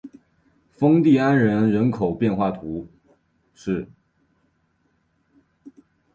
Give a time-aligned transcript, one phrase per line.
[0.71, 2.87] 丰蒂安人口变化图
[3.53, 3.87] 示